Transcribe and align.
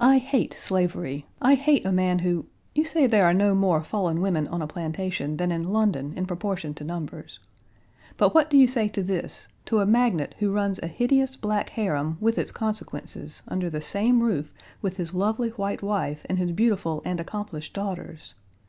"I 0.00 0.18
hate 0.18 0.52
slavery. 0.54 1.24
I 1.40 1.54
hate 1.54 1.84
a 1.86 1.92
man 1.92 2.18
who 2.18 2.46
You 2.74 2.84
say 2.84 3.06
there 3.06 3.24
are 3.24 3.32
no 3.32 3.54
more 3.54 3.84
fallen 3.84 4.20
women 4.20 4.48
on 4.48 4.60
a 4.60 4.66
plantation 4.66 5.36
than 5.36 5.52
in 5.52 5.68
London 5.68 6.12
in 6.16 6.26
proportion 6.26 6.74
to 6.74 6.82
numbers. 6.82 7.38
But 8.16 8.34
what 8.34 8.50
do 8.50 8.56
you 8.58 8.66
say 8.66 8.88
to 8.88 9.00
this 9.00 9.46
to 9.66 9.78
a 9.78 9.86
magnate 9.86 10.34
who 10.40 10.52
runs 10.52 10.80
a 10.82 10.88
hideous 10.88 11.36
black 11.36 11.68
harem, 11.68 12.16
with 12.20 12.36
its 12.36 12.50
consequences, 12.50 13.42
under 13.46 13.70
the 13.70 13.80
same 13.80 14.24
roof 14.24 14.52
with 14.82 14.96
his 14.96 15.14
lovely 15.14 15.50
white 15.50 15.82
wife 15.82 16.26
and 16.28 16.36
his 16.38 16.50
beautiful 16.50 17.00
and 17.04 17.20
accomplished 17.20 17.72
daughters? 17.74 18.34